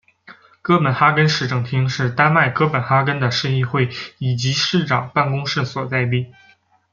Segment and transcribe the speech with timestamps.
[0.63, 6.33] 哥本哈根市政厅是丹麦哥本哈根的市议会以及市长办公室所在地。